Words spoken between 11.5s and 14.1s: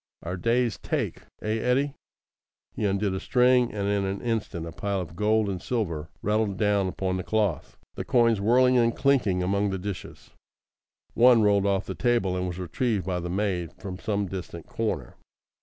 off the table and was retrieved by the maid from